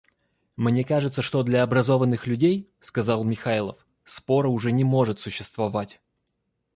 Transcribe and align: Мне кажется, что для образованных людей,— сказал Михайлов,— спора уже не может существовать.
Мне 0.55 0.83
кажется, 0.83 1.21
что 1.21 1.43
для 1.43 1.61
образованных 1.61 2.25
людей,— 2.25 2.67
сказал 2.79 3.23
Михайлов,— 3.23 3.85
спора 4.03 4.47
уже 4.47 4.71
не 4.71 4.83
может 4.83 5.19
существовать. 5.19 6.01